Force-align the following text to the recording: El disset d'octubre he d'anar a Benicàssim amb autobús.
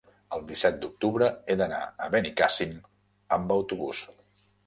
El 0.35 0.39
disset 0.51 0.79
d'octubre 0.83 1.27
he 1.47 1.57
d'anar 1.59 1.81
a 2.05 2.09
Benicàssim 2.15 2.73
amb 3.39 3.55
autobús. 3.59 4.01